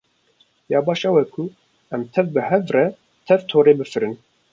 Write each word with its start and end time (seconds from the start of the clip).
Ya 0.69 0.79
baş 0.87 1.01
ew 1.09 1.15
e 1.23 1.25
ku 1.33 1.43
em 1.93 2.01
tev 2.13 2.27
bi 2.33 2.41
hev 2.49 2.65
re 2.75 2.85
tev 3.27 3.41
torê 3.49 3.73
bifirin. 3.79 4.15